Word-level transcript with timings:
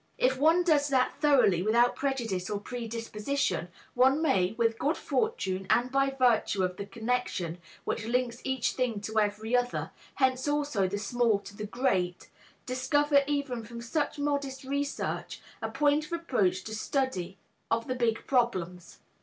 If 0.17 0.35
one 0.39 0.63
does 0.63 0.87
that 0.87 1.17
thoroughly 1.21 1.61
without 1.61 1.95
prejudice 1.95 2.49
or 2.49 2.59
predisposition, 2.59 3.67
one 3.93 4.19
may, 4.19 4.53
with 4.57 4.79
good 4.79 4.97
fortune, 4.97 5.67
and 5.69 5.91
by 5.91 6.09
virtue 6.09 6.63
of 6.63 6.77
the 6.77 6.87
connection 6.87 7.59
which 7.83 8.05
links 8.07 8.41
each 8.43 8.71
thing 8.71 8.99
to 9.01 9.19
every 9.19 9.55
other 9.55 9.91
(hence 10.15 10.47
also 10.47 10.87
the 10.87 10.97
small 10.97 11.37
to 11.41 11.55
the 11.55 11.67
great) 11.67 12.31
discover 12.65 13.21
even 13.27 13.63
from 13.63 13.79
such 13.79 14.17
modest 14.17 14.63
research 14.63 15.39
a 15.61 15.69
point 15.69 16.07
of 16.07 16.13
approach 16.13 16.63
to 16.63 16.71
the 16.71 16.75
study 16.75 17.37
of 17.69 17.85
the 17.85 17.93
big 17.93 18.25
problems." 18.25 19.01